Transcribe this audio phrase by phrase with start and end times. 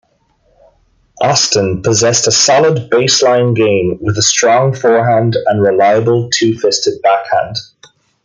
[1.21, 7.57] Austin possessed a solid baseline game with a strong forehand and reliable two-fisted backhand.